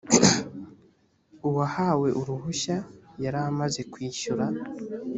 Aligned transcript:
uwahawe 1.47 2.07
uruhushya 2.21 2.77
yaramaze 3.23 3.81
kwishyura 3.91 4.45